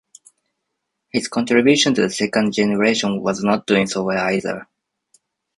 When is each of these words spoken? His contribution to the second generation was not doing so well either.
His 1.13 1.27
contribution 1.27 1.93
to 1.93 2.01
the 2.01 2.09
second 2.09 2.53
generation 2.53 3.21
was 3.21 3.43
not 3.43 3.67
doing 3.67 3.85
so 3.85 4.01
well 4.03 4.33
either. 4.33 4.67